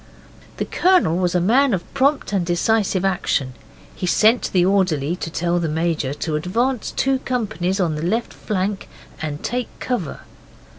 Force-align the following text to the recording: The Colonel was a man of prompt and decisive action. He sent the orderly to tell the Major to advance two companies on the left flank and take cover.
The 0.57 0.65
Colonel 0.65 1.15
was 1.17 1.35
a 1.35 1.39
man 1.39 1.75
of 1.75 1.83
prompt 1.93 2.33
and 2.33 2.43
decisive 2.43 3.05
action. 3.05 3.53
He 3.95 4.07
sent 4.07 4.49
the 4.51 4.65
orderly 4.65 5.15
to 5.17 5.29
tell 5.29 5.59
the 5.59 5.69
Major 5.69 6.11
to 6.15 6.35
advance 6.35 6.89
two 6.89 7.19
companies 7.19 7.79
on 7.79 7.93
the 7.93 8.01
left 8.01 8.33
flank 8.33 8.89
and 9.21 9.43
take 9.43 9.67
cover. 9.79 10.21